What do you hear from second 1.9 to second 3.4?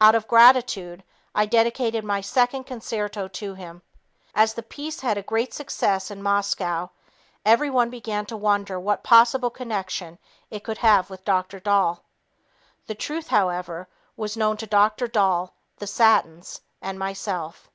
my second concerto